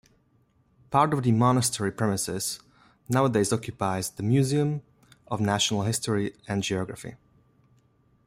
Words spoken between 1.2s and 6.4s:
the monastery premises nowadays occupies the Museum of National History